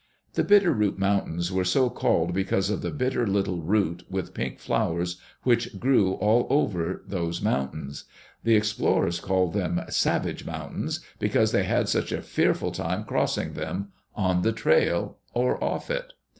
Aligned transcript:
The 0.33 0.43
Bitter 0.43 0.73
Root 0.73 0.97
Mountains 0.97 1.51
are 1.55 1.63
so 1.63 1.87
called 1.91 2.33
because 2.33 2.71
of 2.71 2.81
the 2.81 2.89
bitter 2.89 3.27
little 3.27 3.61
root 3.61 4.03
with 4.09 4.33
pink 4.33 4.57
flowers 4.57 5.21
which 5.43 5.79
grew 5.79 6.13
all 6.13 6.47
over 6.49 7.03
those 7.05 7.39
mountains. 7.39 8.05
The 8.43 8.55
explorers 8.55 9.19
called 9.19 9.53
them 9.53 9.79
"savage" 9.89 10.43
moun 10.43 10.71
tains, 10.73 11.01
because 11.19 11.51
they 11.51 11.65
had 11.65 11.87
such 11.87 12.11
a 12.11 12.23
fearful 12.23 12.71
time 12.71 13.03
crossing 13.03 13.53
them, 13.53 13.89
on 14.15 14.41
the 14.41 14.53
trail 14.53 15.19
or 15.35 15.63
off 15.63 15.91
it. 15.91 16.11